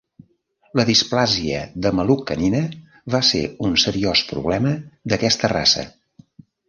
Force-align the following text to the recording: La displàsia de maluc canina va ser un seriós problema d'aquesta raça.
La 0.79 0.85
displàsia 0.89 1.59
de 1.85 1.91
maluc 1.99 2.23
canina 2.31 2.61
va 3.17 3.21
ser 3.29 3.43
un 3.69 3.77
seriós 3.85 4.25
problema 4.33 4.73
d'aquesta 5.15 5.53
raça. 5.55 5.85